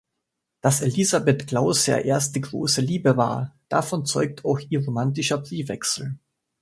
Dass 0.61 0.81
Elisabeth 0.81 1.45
Glausers 1.45 1.87
erste 2.03 2.41
grosse 2.41 2.81
Liebe 2.81 3.17
war, 3.17 3.55
davon 3.69 4.03
zeugt 4.07 4.43
auch 4.45 4.59
ihr 4.71 4.83
romantischer 4.83 5.37
Briefwechsel. 5.37 6.17